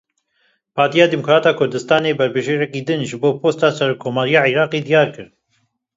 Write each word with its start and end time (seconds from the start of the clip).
Partiya 0.77 1.05
Demokrata 1.13 1.51
Kurdistanê 1.59 2.11
berbijêrekî 2.19 2.81
din 2.87 3.01
ji 3.09 3.15
bo 3.21 3.29
posta 3.41 3.69
Serokkomariya 3.77 4.41
Iraqê 4.53 4.79
diyar 4.87 5.09
kir. 5.15 5.27